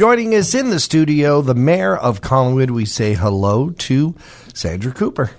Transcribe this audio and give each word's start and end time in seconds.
Joining 0.00 0.34
us 0.34 0.54
in 0.54 0.70
the 0.70 0.80
studio, 0.80 1.42
the 1.42 1.54
mayor 1.54 1.94
of 1.94 2.22
Collingwood, 2.22 2.70
we 2.70 2.86
say 2.86 3.12
hello 3.12 3.68
to 3.68 4.14
Sandra 4.54 4.92
Cooper. 4.92 5.30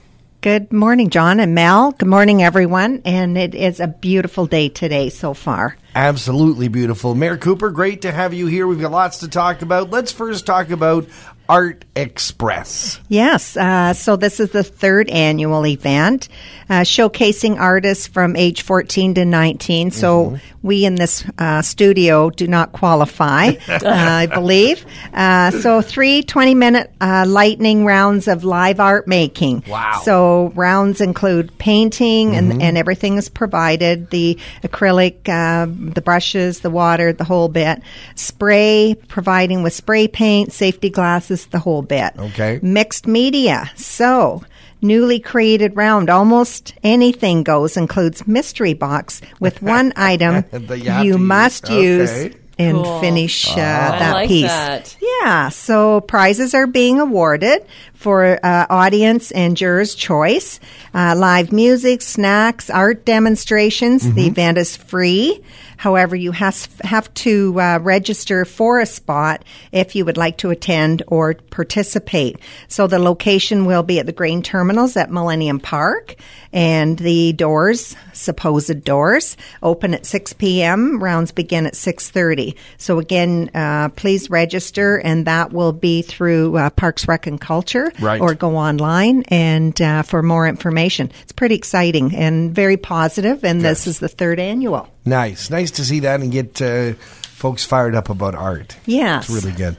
Good 0.41 0.71
morning, 0.71 1.09
John 1.09 1.39
and 1.39 1.55
Mel. 1.55 1.93
Good 1.93 2.07
morning, 2.07 2.43
everyone. 2.43 3.01
And 3.03 3.39
it 3.39 3.55
is 3.55 3.79
a 3.79 3.87
beautiful 3.87 4.45
day 4.45 4.69
today 4.69 5.09
so 5.09 5.33
far. 5.33 5.77
Absolutely 5.95 6.67
beautiful. 6.67 7.16
Mayor 7.16 7.37
Cooper, 7.37 7.71
great 7.71 8.04
to 8.04 8.11
have 8.11 8.36
you 8.36 8.45
here. 8.45 8.68
We've 8.68 8.79
got 8.79 8.91
lots 8.91 9.18
to 9.21 9.27
talk 9.27 9.63
about. 9.63 9.89
Let's 9.89 10.11
first 10.11 10.45
talk 10.45 10.70
about 10.70 11.07
Art 11.52 11.83
Express. 11.97 13.02
Yes, 13.09 13.57
uh, 13.57 13.91
so 13.91 14.15
this 14.15 14.39
is 14.39 14.51
the 14.51 14.63
third 14.63 15.09
annual 15.09 15.68
event, 15.68 16.29
uh, 16.70 16.81
showcasing 16.81 17.59
artists 17.59 18.07
from 18.07 18.38
age 18.38 18.61
14 18.61 19.15
to 19.15 19.25
19. 19.25 19.91
So 19.91 20.27
mm-hmm. 20.27 20.37
we 20.65 20.86
in 20.86 20.95
this 20.95 21.25
uh, 21.37 21.61
studio 21.61 22.29
do 22.29 22.47
not 22.47 22.71
qualify, 22.71 23.47
uh, 23.68 23.82
I 23.83 24.27
believe. 24.27 24.86
Uh, 25.14 25.51
so 25.51 25.82
three 25.82 26.23
20 26.23 26.55
minute 26.55 26.93
uh, 27.01 27.25
lightning 27.27 27.83
rounds 27.83 28.29
of 28.29 28.46
live 28.46 28.79
art 28.79 29.05
making. 29.05 29.65
Wow. 29.68 29.99
So 30.05 30.54
rounds 30.55 31.02
include 31.02 31.57
painting 31.57 32.30
mm-hmm. 32.30 32.52
and, 32.52 32.62
and 32.62 32.77
everything 32.77 33.18
is 33.18 33.27
provided 33.27 34.10
the 34.10 34.40
acrylic, 34.63 35.26
the 35.26 36.02
brushes, 36.02 36.62
the 36.62 36.70
water, 36.70 37.12
the 37.12 37.26
whole 37.26 37.49
bit. 37.49 37.82
Spray, 38.16 38.96
providing 39.10 39.63
with 39.63 39.74
spray 39.74 40.08
paint, 40.08 40.54
safety 40.54 40.90
glasses, 40.90 41.41
the 41.48 41.59
whole 41.59 41.81
bit. 41.81 42.13
Okay. 42.18 42.59
Mixed 42.62 43.08
media. 43.08 43.72
So, 43.76 44.44
newly 44.82 45.20
created 45.20 45.76
round, 45.76 46.09
almost 46.09 46.73
anything 46.84 47.44
goes, 47.44 47.77
includes 47.77 48.27
mystery 48.27 48.73
box 48.73 49.22
with 49.40 49.62
one 49.62 49.94
item 49.96 50.46
you, 50.70 50.94
you 51.04 51.18
must 51.18 51.70
use. 51.70 52.12
Okay. 52.12 52.38
And 52.59 52.77
cool. 52.77 52.99
finish 52.99 53.49
uh, 53.49 53.55
that 53.55 54.13
like 54.13 54.27
piece. 54.27 54.46
That. 54.46 54.96
Yeah, 55.02 55.49
so 55.49 56.02
prizes 56.02 56.54
are 56.54 56.68
being 56.68 56.99
awarded 56.99 57.66
for 57.96 58.40
uh, 58.46 58.68
audience 58.70 59.32
and 59.32 59.57
jurors' 59.57 59.96
choice. 59.96 60.60
Uh, 60.94 61.16
live 61.18 61.51
music, 61.51 62.04
snacks, 62.04 62.70
art 62.70 63.04
demonstrations. 63.04 64.03
Mm-hmm. 64.03 64.16
The 64.16 64.27
event 64.27 64.57
is 64.59 64.77
free. 64.77 65.44
However, 65.81 66.15
you 66.15 66.31
has, 66.31 66.67
have 66.83 67.11
to 67.25 67.59
uh, 67.59 67.79
register 67.81 68.45
for 68.45 68.79
a 68.79 68.85
spot 68.85 69.43
if 69.71 69.95
you 69.95 70.05
would 70.05 70.15
like 70.15 70.38
to 70.38 70.51
attend 70.51 71.01
or 71.07 71.33
participate. 71.33 72.38
So 72.67 72.85
the 72.85 72.99
location 72.99 73.65
will 73.65 73.81
be 73.81 73.97
at 73.97 74.05
the 74.05 74.11
grain 74.11 74.43
terminals 74.43 74.95
at 74.95 75.09
Millennium 75.09 75.59
Park, 75.59 76.17
and 76.53 76.99
the 76.99 77.33
doors, 77.33 77.95
supposed 78.13 78.83
doors, 78.83 79.38
open 79.63 79.95
at 79.95 80.05
6 80.05 80.33
p.m. 80.33 81.01
Rounds 81.01 81.31
begin 81.31 81.65
at 81.65 81.73
6:30. 81.73 82.55
So 82.77 82.99
again, 82.99 83.49
uh, 83.55 83.89
please 83.89 84.29
register, 84.29 84.97
and 84.97 85.25
that 85.25 85.51
will 85.51 85.73
be 85.73 86.03
through 86.03 86.57
uh, 86.57 86.69
Parks 86.69 87.07
Rec 87.07 87.25
and 87.25 87.41
Culture, 87.41 87.91
right. 87.99 88.21
or 88.21 88.35
go 88.35 88.55
online 88.55 89.23
and 89.29 89.81
uh, 89.81 90.03
for 90.03 90.21
more 90.21 90.47
information. 90.47 91.11
It's 91.23 91.31
pretty 91.31 91.55
exciting 91.55 92.16
and 92.16 92.53
very 92.53 92.77
positive, 92.77 93.43
and 93.43 93.61
yes. 93.61 93.71
this 93.71 93.88
is 93.88 93.99
the 93.99 94.09
third 94.09 94.39
annual. 94.39 94.88
Nice, 95.03 95.49
nice 95.49 95.70
to 95.73 95.86
see 95.86 96.00
that 96.02 96.22
and 96.22 96.31
get 96.31 96.61
uh, 96.61 96.94
folks 97.42 97.66
fired 97.66 97.95
up 97.95 98.09
about 98.09 98.36
art. 98.36 98.78
Yes, 98.86 99.28
it's 99.28 99.44
really 99.44 99.58
good. 99.58 99.75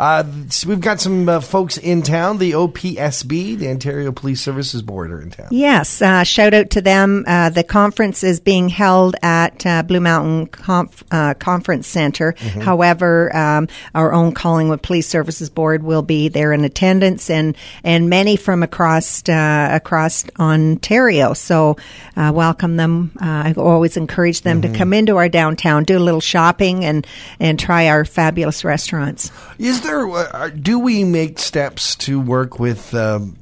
Uh, 0.00 0.24
so 0.48 0.66
we've 0.66 0.80
got 0.80 0.98
some 0.98 1.28
uh, 1.28 1.40
folks 1.40 1.76
in 1.76 2.00
town. 2.00 2.38
The 2.38 2.52
OPSB, 2.52 3.58
the 3.58 3.68
Ontario 3.68 4.12
Police 4.12 4.40
Services 4.40 4.80
Board, 4.80 5.10
are 5.10 5.20
in 5.20 5.28
town. 5.28 5.48
Yes, 5.50 6.00
uh, 6.00 6.24
shout 6.24 6.54
out 6.54 6.70
to 6.70 6.80
them. 6.80 7.24
Uh, 7.26 7.50
the 7.50 7.64
conference 7.64 8.24
is 8.24 8.40
being 8.40 8.70
held 8.70 9.14
at 9.22 9.66
uh, 9.66 9.82
Blue 9.82 10.00
Mountain 10.00 10.46
Conf- 10.46 11.04
uh, 11.10 11.34
Conference 11.34 11.86
Center. 11.86 12.32
Mm-hmm. 12.32 12.60
However, 12.62 13.36
um, 13.36 13.68
our 13.94 14.14
own 14.14 14.32
Collingwood 14.32 14.80
Police 14.80 15.06
Services 15.06 15.50
Board 15.50 15.82
will 15.82 16.00
be 16.00 16.28
there 16.28 16.54
in 16.54 16.64
attendance, 16.64 17.28
and 17.28 17.54
and 17.84 18.08
many 18.08 18.36
from 18.36 18.62
across 18.62 19.22
across 19.28 20.24
Ontario. 20.38 21.34
So 21.34 21.76
welcome 22.16 22.76
them. 22.76 23.10
I 23.20 23.52
always 23.52 23.98
encourage 23.98 24.40
them 24.40 24.62
mm-hmm. 24.62 24.72
to 24.72 24.78
come 24.78 24.94
into 24.94 25.18
our 25.18 25.28
downtown, 25.28 25.84
do 25.84 25.98
a 25.98 26.00
little 26.00 26.22
shopping, 26.22 26.86
and 26.86 26.99
and 27.38 27.58
try 27.58 27.88
our 27.88 28.04
fabulous 28.04 28.64
restaurants. 28.64 29.30
Is 29.58 29.82
there 29.82 29.90
there 29.90 30.36
uh, 30.36 30.48
do 30.48 30.78
we 30.78 31.04
make 31.04 31.38
steps 31.38 31.96
to 31.96 32.20
work 32.20 32.58
with 32.58 32.94
um, 32.94 33.36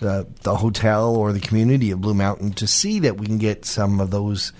the, 0.00 0.26
the 0.42 0.56
hotel 0.56 1.16
or 1.16 1.32
the 1.32 1.40
community 1.40 1.90
of 1.90 2.00
Blue 2.00 2.14
Mountain 2.14 2.52
to 2.54 2.66
see 2.66 3.00
that 3.00 3.16
we 3.16 3.26
can 3.26 3.38
get 3.38 3.64
some 3.64 4.00
of 4.00 4.10
those 4.10 4.52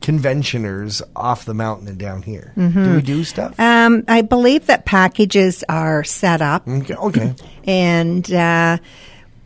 conventioners 0.00 1.02
off 1.14 1.44
the 1.44 1.54
mountain 1.54 1.88
and 1.88 1.98
down 1.98 2.22
here? 2.22 2.52
Mm-hmm. 2.56 2.84
Do 2.84 2.94
we 2.94 3.02
do 3.02 3.24
stuff? 3.24 3.58
Um, 3.60 4.04
I 4.08 4.22
believe 4.22 4.66
that 4.66 4.84
packages 4.84 5.64
are 5.68 6.04
set 6.04 6.42
up. 6.42 6.66
Okay. 6.66 6.94
okay. 6.94 7.34
And 7.64 8.30
uh, 8.32 8.78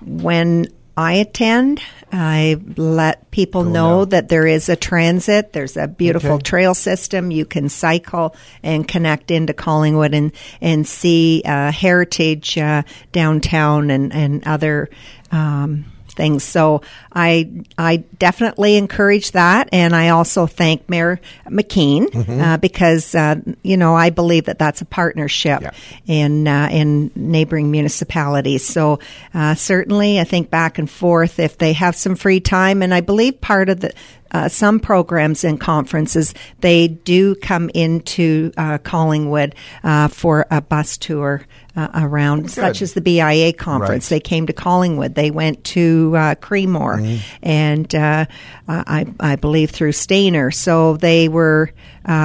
when 0.00 0.68
I 0.96 1.14
attend, 1.14 1.82
I 2.10 2.58
let 2.76 3.30
people 3.30 3.64
cool 3.64 3.72
know 3.72 4.04
that 4.06 4.30
there 4.30 4.46
is 4.46 4.70
a 4.70 4.76
transit. 4.76 5.52
There's 5.52 5.76
a 5.76 5.86
beautiful 5.86 6.32
okay. 6.32 6.42
trail 6.42 6.74
system. 6.74 7.30
You 7.30 7.44
can 7.44 7.68
cycle 7.68 8.34
and 8.62 8.88
connect 8.88 9.30
into 9.30 9.52
Collingwood 9.52 10.14
and 10.14 10.32
and 10.60 10.86
see 10.86 11.42
uh, 11.44 11.70
heritage 11.70 12.56
uh, 12.56 12.82
downtown 13.12 13.90
and 13.90 14.12
and 14.12 14.46
other. 14.46 14.88
Um, 15.30 15.84
things. 16.16 16.42
So 16.42 16.82
I 17.12 17.50
I 17.78 17.98
definitely 18.18 18.76
encourage 18.76 19.32
that, 19.32 19.68
and 19.72 19.94
I 19.94 20.08
also 20.08 20.46
thank 20.46 20.88
Mayor 20.88 21.20
McKean 21.46 22.06
mm-hmm. 22.06 22.40
uh, 22.40 22.56
because 22.56 23.14
uh, 23.14 23.36
you 23.62 23.76
know 23.76 23.94
I 23.94 24.10
believe 24.10 24.46
that 24.46 24.58
that's 24.58 24.80
a 24.80 24.86
partnership 24.86 25.62
yeah. 25.62 25.70
in 26.06 26.48
uh, 26.48 26.68
in 26.72 27.12
neighboring 27.14 27.70
municipalities. 27.70 28.66
So 28.66 28.98
uh, 29.34 29.54
certainly, 29.54 30.18
I 30.18 30.24
think 30.24 30.50
back 30.50 30.78
and 30.78 30.90
forth 30.90 31.38
if 31.38 31.58
they 31.58 31.74
have 31.74 31.94
some 31.94 32.16
free 32.16 32.40
time, 32.40 32.82
and 32.82 32.92
I 32.92 33.00
believe 33.00 33.40
part 33.40 33.68
of 33.68 33.80
the 33.80 33.92
uh, 34.30 34.48
some 34.48 34.80
programs 34.80 35.44
and 35.44 35.60
conferences, 35.60 36.34
they 36.60 36.88
do 36.88 37.34
come 37.36 37.70
into 37.74 38.52
uh, 38.56 38.78
Collingwood 38.78 39.54
uh, 39.84 40.08
for 40.08 40.46
a 40.50 40.60
bus 40.60 40.96
tour 40.96 41.46
uh, 41.76 41.88
around, 41.94 42.42
Good. 42.42 42.50
such 42.50 42.82
as 42.82 42.94
the 42.94 43.00
BIA 43.00 43.52
conference. 43.52 44.10
Right. 44.10 44.16
They 44.16 44.20
came 44.20 44.46
to 44.46 44.52
Collingwood. 44.52 45.14
They 45.14 45.30
went 45.30 45.64
to 45.64 46.12
uh, 46.16 46.34
Creemore, 46.36 47.00
mm-hmm. 47.00 47.24
and 47.42 47.94
uh, 47.94 48.26
I, 48.68 49.06
I, 49.20 49.36
believe 49.36 49.70
through 49.70 49.92
Stayner. 49.92 50.52
So 50.52 50.96
they 50.96 51.28
were 51.28 51.72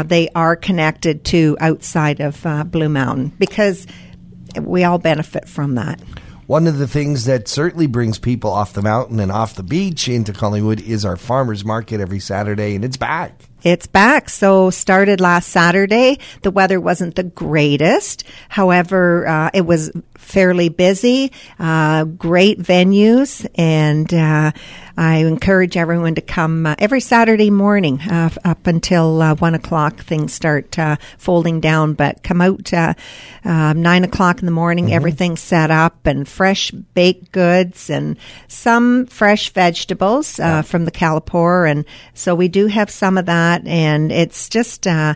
they 0.05 0.29
are 0.35 0.55
connected 0.55 1.25
to 1.25 1.57
outside 1.59 2.19
of 2.21 2.71
Blue 2.71 2.89
Mountain 2.89 3.33
because 3.37 3.87
we 4.59 4.83
all 4.83 4.97
benefit 4.97 5.47
from 5.47 5.75
that. 5.75 5.99
One 6.51 6.67
of 6.67 6.79
the 6.79 6.85
things 6.85 7.23
that 7.27 7.47
certainly 7.47 7.87
brings 7.87 8.19
people 8.19 8.51
off 8.51 8.73
the 8.73 8.81
mountain 8.81 9.21
and 9.21 9.31
off 9.31 9.55
the 9.55 9.63
beach 9.63 10.09
into 10.09 10.33
Collingwood 10.33 10.81
is 10.81 11.05
our 11.05 11.15
farmers 11.15 11.63
market 11.63 12.01
every 12.01 12.19
Saturday, 12.19 12.75
and 12.75 12.83
it's 12.83 12.97
back. 12.97 13.47
It's 13.63 13.85
back. 13.85 14.29
So 14.29 14.71
started 14.71 15.21
last 15.21 15.49
Saturday. 15.49 16.17
The 16.41 16.49
weather 16.49 16.81
wasn't 16.81 17.15
the 17.15 17.23
greatest. 17.23 18.23
However, 18.49 19.27
uh, 19.27 19.51
it 19.53 19.67
was 19.67 19.91
fairly 20.31 20.69
busy, 20.69 21.31
uh, 21.59 22.05
great 22.05 22.57
venues, 22.59 23.45
and 23.55 24.11
uh, 24.13 24.51
I 24.95 25.17
encourage 25.17 25.75
everyone 25.75 26.15
to 26.15 26.21
come 26.21 26.65
uh, 26.65 26.75
every 26.79 27.01
Saturday 27.01 27.49
morning 27.49 27.99
uh, 28.01 28.29
up 28.45 28.65
until 28.65 29.21
uh, 29.21 29.35
one 29.35 29.55
o'clock. 29.55 29.99
Things 29.99 30.33
start 30.33 30.75
folding 31.17 31.59
down, 31.59 31.93
but 31.93 32.23
come 32.23 32.41
out 32.41 32.73
um, 32.73 33.81
nine 33.81 34.03
o'clock 34.03 34.39
in 34.39 34.45
the 34.45 34.51
morning. 34.51 34.85
Mm-hmm. 34.85 34.93
Everything's 34.93 35.41
set 35.41 35.69
up 35.69 36.05
and 36.05 36.27
fresh 36.27 36.71
baked 36.71 37.31
goods 37.31 37.89
and 37.89 38.17
some 38.47 39.07
fresh 39.07 39.49
vegetables 39.49 40.39
yeah. 40.39 40.61
from 40.61 40.85
the 40.85 40.91
Calipore, 40.91 41.69
and 41.69 41.85
so 42.13 42.33
we 42.35 42.47
do 42.47 42.67
have 42.67 42.89
some 42.89 43.17
of 43.17 43.25
that 43.25 43.50
that, 43.51 43.67
and 43.67 44.11
it's 44.11 44.49
just 44.49 44.87
uh, 44.87 45.15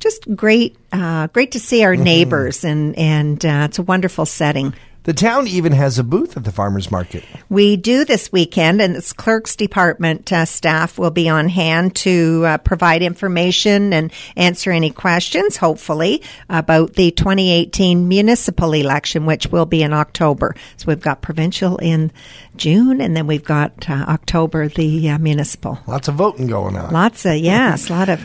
just 0.00 0.34
great 0.34 0.76
uh, 0.92 1.28
great 1.28 1.52
to 1.52 1.60
see 1.60 1.84
our 1.84 1.94
mm-hmm. 1.94 2.04
neighbors, 2.04 2.64
and 2.64 2.96
and 2.96 3.44
uh, 3.44 3.66
it's 3.68 3.78
a 3.78 3.82
wonderful 3.82 4.26
setting. 4.26 4.74
The 5.08 5.14
town 5.14 5.46
even 5.46 5.72
has 5.72 5.98
a 5.98 6.04
booth 6.04 6.36
at 6.36 6.44
the 6.44 6.52
farmers 6.52 6.90
market. 6.90 7.24
We 7.48 7.78
do 7.78 8.04
this 8.04 8.30
weekend, 8.30 8.82
and 8.82 8.94
its 8.94 9.14
clerks 9.14 9.56
department 9.56 10.30
uh, 10.30 10.44
staff 10.44 10.98
will 10.98 11.10
be 11.10 11.30
on 11.30 11.48
hand 11.48 11.96
to 12.04 12.44
uh, 12.44 12.58
provide 12.58 13.00
information 13.00 13.94
and 13.94 14.12
answer 14.36 14.70
any 14.70 14.90
questions, 14.90 15.56
hopefully, 15.56 16.20
about 16.50 16.92
the 16.92 17.10
2018 17.10 18.06
municipal 18.06 18.74
election, 18.74 19.24
which 19.24 19.46
will 19.46 19.64
be 19.64 19.82
in 19.82 19.94
October. 19.94 20.54
So 20.76 20.84
we've 20.88 21.00
got 21.00 21.22
provincial 21.22 21.78
in 21.78 22.12
June, 22.56 23.00
and 23.00 23.16
then 23.16 23.26
we've 23.26 23.42
got 23.42 23.88
uh, 23.88 24.04
October, 24.08 24.68
the 24.68 25.08
uh, 25.08 25.18
municipal. 25.18 25.78
Lots 25.86 26.08
of 26.08 26.16
voting 26.16 26.48
going 26.48 26.76
on. 26.76 26.92
Lots 26.92 27.24
of, 27.24 27.36
yes, 27.38 27.88
a 27.88 27.92
lot 27.94 28.10
of 28.10 28.22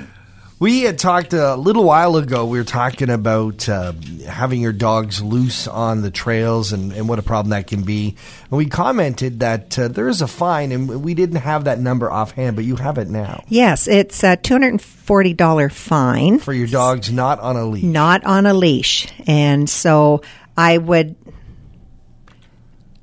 We 0.59 0.81
had 0.81 0.97
talked 0.97 1.33
a 1.33 1.55
little 1.55 1.83
while 1.83 2.15
ago. 2.15 2.45
We 2.45 2.57
were 2.57 2.63
talking 2.63 3.09
about 3.09 3.67
uh, 3.67 3.93
having 4.27 4.61
your 4.61 4.71
dogs 4.71 5.21
loose 5.21 5.67
on 5.67 6.01
the 6.01 6.11
trails 6.11 6.71
and, 6.71 6.93
and, 6.93 7.09
what 7.09 7.19
a 7.19 7.21
problem 7.21 7.49
that 7.49 7.67
can 7.67 7.83
be. 7.83 8.15
And 8.49 8.57
we 8.57 8.67
commented 8.67 9.41
that 9.41 9.77
uh, 9.77 9.89
there 9.89 10.07
is 10.07 10.21
a 10.21 10.27
fine, 10.27 10.71
and 10.71 11.03
we 11.03 11.15
didn't 11.15 11.41
have 11.41 11.65
that 11.65 11.79
number 11.79 12.09
offhand, 12.09 12.55
but 12.55 12.65
you 12.65 12.77
have 12.77 12.97
it 12.97 13.09
now. 13.09 13.43
Yes, 13.49 13.87
it's 13.87 14.23
a 14.23 14.37
two 14.37 14.53
hundred 14.53 14.69
and 14.69 14.81
forty 14.81 15.33
dollar 15.33 15.69
fine 15.69 16.39
for 16.39 16.53
your 16.53 16.67
dogs 16.67 17.11
not 17.11 17.39
on 17.39 17.57
a 17.57 17.65
leash. 17.65 17.83
Not 17.83 18.23
on 18.23 18.45
a 18.45 18.53
leash, 18.53 19.07
and 19.27 19.69
so 19.69 20.21
I 20.55 20.77
would 20.77 21.15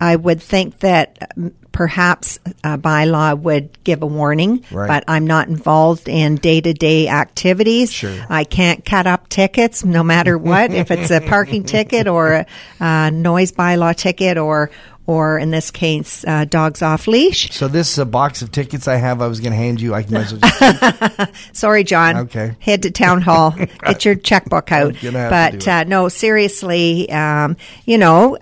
I 0.01 0.17
would 0.17 0.41
think 0.41 0.79
that 0.79 1.33
perhaps 1.73 2.39
a 2.65 2.79
bylaw 2.79 3.39
would 3.39 3.83
give 3.85 4.03
a 4.03 4.07
warning, 4.07 4.65
right. 4.71 4.89
but 4.89 5.05
I'm 5.09 5.27
not 5.27 5.49
involved 5.49 6.09
in 6.09 6.37
day 6.37 6.61
to 6.61 6.73
day 6.73 7.09
activities. 7.09 7.93
Sure. 7.93 8.27
I 8.29 8.45
can't 8.45 8.85
cut 8.85 9.07
up 9.07 9.29
tickets 9.29 9.85
no 9.85 10.03
matter 10.03 10.37
what, 10.37 10.73
if 10.73 10.91
it's 10.91 11.11
a 11.11 11.21
parking 11.21 11.65
ticket 11.65 12.07
or 12.07 12.33
a, 12.33 12.47
a 12.81 13.11
noise 13.11 13.53
bylaw 13.53 13.95
ticket 13.95 14.39
or 14.39 14.71
or 15.07 15.41
in 15.41 15.51
this 15.51 15.73
case, 15.73 16.25
uh, 16.25 16.45
dogs 16.45 16.83
off 16.83 17.09
leash. 17.09 17.51
So 17.51 17.67
this 17.67 17.99
uh, 17.99 18.05
box 18.05 18.43
of 18.43 18.53
tickets 18.53 18.87
I 18.87 18.95
have, 18.95 19.21
I 19.21 19.27
was 19.27 19.41
going 19.41 19.51
to 19.51 19.57
hand 19.57 19.81
you. 19.81 19.93
I 19.93 20.05
can 20.05 20.15
well 20.15 20.25
just... 20.25 21.35
Sorry, 21.53 21.83
John. 21.83 22.17
Okay. 22.17 22.55
Head 22.61 22.85
to 22.85 22.93
town 22.93 23.21
hall, 23.21 23.51
get 23.85 24.05
your 24.05 24.15
checkbook 24.15 24.71
out. 24.71 24.95
But 25.03 25.67
uh, 25.67 25.83
no, 25.85 26.09
seriously, 26.09 27.11
um, 27.11 27.57
you 27.87 27.99
know, 27.99 28.39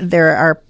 there 0.00 0.36
are 0.36 0.60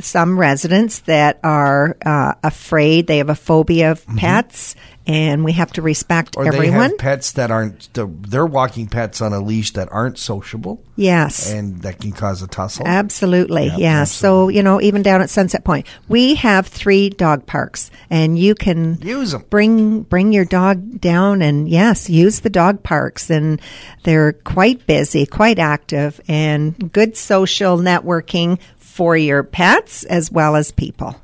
some 0.00 0.38
residents 0.38 1.00
that 1.00 1.40
are 1.42 1.96
uh, 2.04 2.34
afraid 2.42 3.06
they 3.06 3.18
have 3.18 3.30
a 3.30 3.34
phobia 3.34 3.92
of 3.92 4.04
mm-hmm. 4.04 4.18
pets 4.18 4.74
and 5.08 5.42
we 5.42 5.52
have 5.52 5.72
to 5.72 5.82
respect 5.82 6.36
or 6.36 6.46
everyone. 6.46 6.66
They 6.70 6.80
have 6.80 6.98
pets 6.98 7.32
that 7.32 7.50
aren't 7.50 7.88
they're 7.94 8.44
walking 8.44 8.88
pets 8.88 9.22
on 9.22 9.32
a 9.32 9.40
leash 9.40 9.72
that 9.72 9.90
aren't 9.90 10.18
sociable. 10.18 10.84
Yes, 10.96 11.50
and 11.50 11.80
that 11.82 11.98
can 11.98 12.12
cause 12.12 12.42
a 12.42 12.46
tussle. 12.46 12.86
Absolutely, 12.86 13.68
yeah. 13.68 13.76
yeah. 13.78 14.04
So 14.04 14.48
you 14.48 14.62
know, 14.62 14.80
even 14.82 15.02
down 15.02 15.22
at 15.22 15.30
Sunset 15.30 15.64
Point, 15.64 15.86
we 16.08 16.34
have 16.34 16.66
three 16.66 17.08
dog 17.08 17.46
parks, 17.46 17.90
and 18.10 18.38
you 18.38 18.54
can 18.54 19.00
use 19.00 19.32
them. 19.32 19.46
Bring 19.48 20.02
bring 20.02 20.34
your 20.34 20.44
dog 20.44 21.00
down, 21.00 21.40
and 21.40 21.68
yes, 21.68 22.10
use 22.10 22.40
the 22.40 22.50
dog 22.50 22.82
parks, 22.82 23.30
and 23.30 23.62
they're 24.02 24.34
quite 24.34 24.86
busy, 24.86 25.24
quite 25.24 25.58
active, 25.58 26.20
and 26.28 26.92
good 26.92 27.16
social 27.16 27.78
networking 27.78 28.60
for 28.98 29.16
your 29.16 29.44
pets 29.44 30.02
as 30.06 30.28
well 30.32 30.56
as 30.56 30.72
people. 30.72 31.14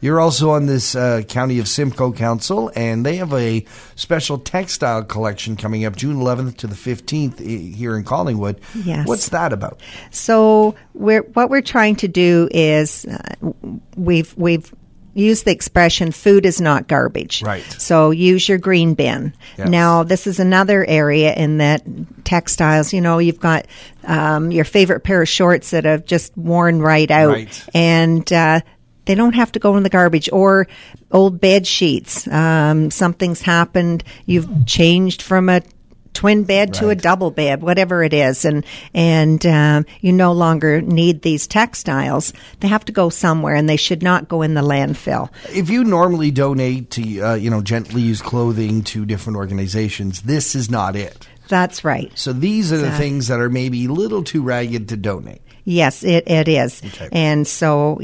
You're 0.00 0.18
also 0.18 0.50
on 0.50 0.66
this 0.66 0.96
uh, 0.96 1.22
County 1.28 1.60
of 1.60 1.68
Simcoe 1.68 2.10
Council, 2.12 2.72
and 2.74 3.06
they 3.06 3.18
have 3.18 3.32
a 3.32 3.64
special 3.94 4.36
textile 4.36 5.04
collection 5.04 5.54
coming 5.54 5.84
up 5.84 5.94
June 5.94 6.16
11th 6.16 6.56
to 6.56 6.66
the 6.66 6.74
15th 6.74 7.38
here 7.38 7.96
in 7.96 8.02
Collingwood. 8.02 8.60
Yes. 8.74 9.06
What's 9.06 9.28
that 9.28 9.52
about? 9.52 9.80
So, 10.10 10.74
we're, 10.94 11.22
what 11.22 11.50
we're 11.50 11.62
trying 11.62 11.94
to 11.96 12.08
do 12.08 12.48
is 12.50 13.04
uh, 13.04 13.52
we've 13.94 14.36
we've 14.36 14.74
use 15.14 15.42
the 15.42 15.50
expression 15.50 16.12
food 16.12 16.46
is 16.46 16.60
not 16.60 16.88
garbage. 16.88 17.42
Right. 17.42 17.62
So 17.78 18.10
use 18.10 18.48
your 18.48 18.58
green 18.58 18.94
bin. 18.94 19.34
Yes. 19.58 19.68
Now, 19.68 20.02
this 20.02 20.26
is 20.26 20.40
another 20.40 20.84
area 20.84 21.34
in 21.34 21.58
that 21.58 21.84
textiles, 22.24 22.92
you 22.92 23.00
know, 23.00 23.18
you've 23.18 23.40
got 23.40 23.66
um, 24.04 24.50
your 24.50 24.64
favorite 24.64 25.00
pair 25.00 25.22
of 25.22 25.28
shorts 25.28 25.70
that 25.70 25.84
have 25.84 26.04
just 26.04 26.36
worn 26.36 26.80
right 26.80 27.10
out. 27.10 27.34
Right. 27.34 27.68
And, 27.74 28.32
uh, 28.32 28.60
they 29.06 29.14
don't 29.16 29.34
have 29.34 29.50
to 29.52 29.58
go 29.58 29.76
in 29.76 29.82
the 29.82 29.88
garbage 29.88 30.28
or 30.32 30.68
old 31.10 31.40
bed 31.40 31.66
sheets. 31.66 32.28
Um, 32.28 32.90
something's 32.92 33.42
happened. 33.42 34.04
You've 34.26 34.66
changed 34.66 35.22
from 35.22 35.48
a 35.48 35.62
twin 36.20 36.44
bed 36.44 36.68
right. 36.68 36.74
to 36.74 36.90
a 36.90 36.94
double 36.94 37.30
bed, 37.30 37.62
whatever 37.62 38.02
it 38.02 38.12
is, 38.12 38.44
and 38.44 38.62
and 38.92 39.46
um, 39.46 39.86
you 40.02 40.12
no 40.12 40.32
longer 40.32 40.82
need 40.82 41.22
these 41.22 41.46
textiles. 41.46 42.34
They 42.60 42.68
have 42.68 42.84
to 42.84 42.92
go 42.92 43.08
somewhere, 43.08 43.54
and 43.54 43.66
they 43.66 43.78
should 43.78 44.02
not 44.02 44.28
go 44.28 44.42
in 44.42 44.52
the 44.52 44.60
landfill. 44.60 45.30
If 45.48 45.70
you 45.70 45.82
normally 45.82 46.30
donate 46.30 46.90
to 46.90 47.20
uh, 47.20 47.34
you 47.36 47.48
know 47.48 47.62
gently 47.62 48.02
used 48.02 48.22
clothing 48.22 48.82
to 48.84 49.06
different 49.06 49.38
organizations, 49.38 50.20
this 50.22 50.54
is 50.54 50.70
not 50.70 50.94
it. 50.94 51.26
That's 51.50 51.84
right. 51.84 52.10
So 52.14 52.32
these 52.32 52.72
are 52.72 52.78
the 52.78 52.92
things 52.92 53.26
that 53.26 53.40
are 53.40 53.50
maybe 53.50 53.84
a 53.86 53.92
little 53.92 54.22
too 54.22 54.42
ragged 54.42 54.88
to 54.90 54.96
donate. 54.96 55.42
Yes, 55.64 56.02
it, 56.02 56.30
it 56.30 56.48
is. 56.48 56.80
Okay. 56.82 57.08
And 57.12 57.46
so 57.46 58.00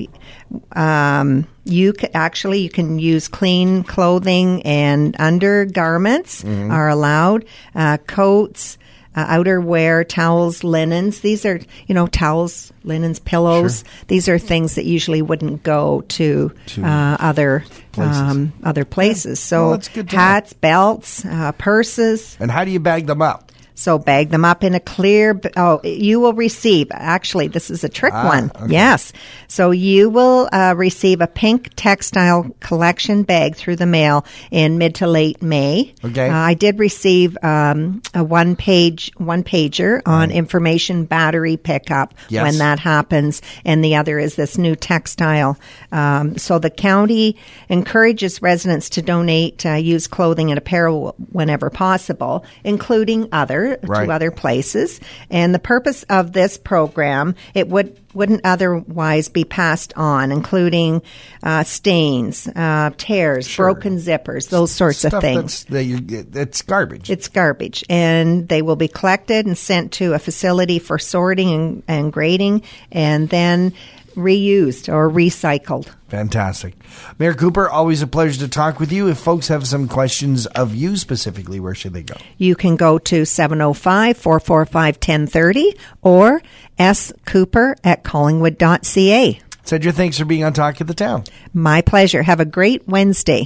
um, 0.72 1.46
you 1.64 1.92
can, 1.92 2.10
actually 2.12 2.60
you 2.60 2.68
can 2.68 2.98
use 2.98 3.28
clean 3.28 3.84
clothing 3.84 4.62
and 4.62 5.14
undergarments 5.18 6.42
mm-hmm. 6.42 6.70
are 6.70 6.88
allowed, 6.88 7.46
uh, 7.74 7.98
coats, 7.98 8.78
uh, 9.16 9.26
outerwear, 9.26 10.06
towels, 10.06 10.62
linens. 10.62 11.20
These 11.20 11.44
are, 11.46 11.58
you 11.86 11.94
know, 11.94 12.06
towels, 12.06 12.72
linens, 12.84 13.18
pillows. 13.18 13.78
Sure. 13.78 13.88
These 14.08 14.28
are 14.28 14.38
things 14.38 14.74
that 14.74 14.84
usually 14.84 15.22
wouldn't 15.22 15.62
go 15.62 16.02
to, 16.08 16.52
to 16.66 16.84
uh, 16.84 17.16
other 17.18 17.64
places. 17.92 18.16
Um, 18.16 18.52
other 18.62 18.84
places. 18.84 19.40
Yeah. 19.40 19.48
So 19.48 19.68
well, 19.70 20.04
hats, 20.08 20.52
belts, 20.52 21.24
uh, 21.24 21.52
purses. 21.52 22.36
And 22.38 22.50
how 22.50 22.64
do 22.64 22.70
you 22.70 22.80
bag 22.80 23.06
them 23.06 23.22
up? 23.22 23.45
So 23.76 23.98
bag 23.98 24.30
them 24.30 24.44
up 24.44 24.64
in 24.64 24.74
a 24.74 24.80
clear. 24.80 25.38
Oh, 25.56 25.80
you 25.84 26.18
will 26.18 26.32
receive. 26.32 26.88
Actually, 26.90 27.48
this 27.48 27.70
is 27.70 27.84
a 27.84 27.90
trick 27.90 28.14
ah, 28.14 28.26
one. 28.26 28.50
Okay. 28.56 28.72
Yes. 28.72 29.12
So 29.48 29.70
you 29.70 30.08
will 30.08 30.48
uh, 30.50 30.74
receive 30.76 31.20
a 31.20 31.26
pink 31.26 31.70
textile 31.76 32.50
collection 32.60 33.22
bag 33.22 33.54
through 33.54 33.76
the 33.76 33.86
mail 33.86 34.24
in 34.50 34.78
mid 34.78 34.94
to 34.96 35.06
late 35.06 35.42
May. 35.42 35.94
Okay. 36.02 36.28
Uh, 36.28 36.34
I 36.34 36.54
did 36.54 36.78
receive 36.78 37.36
um, 37.42 38.00
a 38.14 38.24
one 38.24 38.56
page 38.56 39.12
one 39.18 39.44
pager 39.44 40.00
on 40.06 40.30
information 40.30 41.04
battery 41.04 41.58
pickup 41.58 42.14
yes. 42.30 42.42
when 42.42 42.58
that 42.58 42.78
happens, 42.78 43.42
and 43.66 43.84
the 43.84 43.96
other 43.96 44.18
is 44.18 44.36
this 44.36 44.56
new 44.56 44.74
textile. 44.74 45.58
Um, 45.92 46.38
so 46.38 46.58
the 46.58 46.70
county 46.70 47.36
encourages 47.68 48.40
residents 48.40 48.88
to 48.90 49.02
donate 49.02 49.66
uh, 49.66 49.74
used 49.74 50.10
clothing 50.10 50.50
and 50.50 50.56
apparel 50.56 51.14
whenever 51.30 51.68
possible, 51.68 52.42
including 52.64 53.28
other 53.66 53.78
right. 53.82 54.06
to 54.06 54.12
other 54.12 54.30
places. 54.30 55.00
And 55.30 55.54
the 55.54 55.58
purpose 55.58 56.04
of 56.04 56.32
this 56.32 56.58
program, 56.58 57.34
it 57.54 57.68
would 57.68 57.98
wouldn't 58.14 58.40
otherwise 58.44 59.28
be 59.28 59.44
passed 59.44 59.92
on, 59.94 60.32
including 60.32 61.02
uh, 61.42 61.64
stains, 61.64 62.48
uh, 62.48 62.90
tears, 62.96 63.46
sure. 63.46 63.66
broken 63.66 63.96
zippers, 63.98 64.48
those 64.48 64.72
sorts 64.72 65.00
Stuff 65.00 65.14
of 65.14 65.20
things. 65.20 65.64
That's, 65.64 65.86
you, 65.86 65.98
it's 66.08 66.62
garbage. 66.62 67.10
It's 67.10 67.28
garbage, 67.28 67.84
and 67.90 68.48
they 68.48 68.62
will 68.62 68.76
be 68.76 68.88
collected 68.88 69.44
and 69.44 69.56
sent 69.56 69.92
to 69.94 70.14
a 70.14 70.18
facility 70.18 70.78
for 70.78 70.98
sorting 70.98 71.52
and, 71.52 71.82
and 71.88 72.12
grading, 72.12 72.62
and 72.90 73.28
then 73.28 73.74
reused 74.16 74.92
or 74.92 75.08
recycled. 75.08 75.88
Fantastic. 76.08 76.74
Mayor 77.18 77.34
Cooper, 77.34 77.68
always 77.68 78.02
a 78.02 78.06
pleasure 78.06 78.40
to 78.40 78.48
talk 78.48 78.80
with 78.80 78.92
you. 78.92 79.08
If 79.08 79.18
folks 79.18 79.48
have 79.48 79.66
some 79.66 79.88
questions 79.88 80.46
of 80.46 80.74
you 80.74 80.96
specifically, 80.96 81.60
where 81.60 81.74
should 81.74 81.92
they 81.92 82.02
go? 82.02 82.16
You 82.38 82.54
can 82.54 82.76
go 82.76 82.98
to 82.98 83.24
705 83.24 84.16
445 84.16 84.94
1030 84.96 85.76
or 86.02 86.42
scooper 86.78 87.74
at 87.84 88.04
collingwood.ca. 88.04 89.40
Sandra, 89.66 89.90
thanks 89.90 90.16
for 90.16 90.24
being 90.24 90.44
on 90.44 90.52
Talk 90.52 90.80
of 90.80 90.86
the 90.86 90.94
Town. 90.94 91.24
My 91.52 91.82
pleasure. 91.82 92.22
Have 92.22 92.38
a 92.38 92.44
great 92.44 92.86
Wednesday. 92.86 93.44